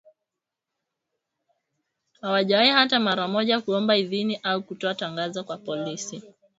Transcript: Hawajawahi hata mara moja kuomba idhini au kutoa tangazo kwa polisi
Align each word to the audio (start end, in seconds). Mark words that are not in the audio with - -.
Hawajawahi 2.21 2.69
hata 2.69 2.99
mara 2.99 3.27
moja 3.27 3.61
kuomba 3.61 3.97
idhini 3.97 4.39
au 4.43 4.63
kutoa 4.63 4.95
tangazo 4.95 5.43
kwa 5.43 5.57
polisi 5.57 6.23